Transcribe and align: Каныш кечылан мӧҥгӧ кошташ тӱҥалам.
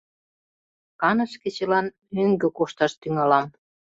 Каныш 1.01 1.33
кечылан 1.41 1.87
мӧҥгӧ 2.15 2.47
кошташ 2.57 2.91
тӱҥалам. 3.01 3.45